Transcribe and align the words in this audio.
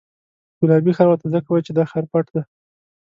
ګلابي 0.59 0.91
ښار 0.97 1.07
ورته 1.09 1.27
ځکه 1.33 1.47
وایي 1.49 1.65
چې 1.67 1.71
دا 1.77 1.83
ښار 1.91 2.05
پټ 2.11 2.25
دی. 2.33 2.41